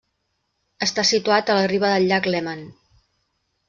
[0.85, 2.69] Està situat a la riba del Llac Léman.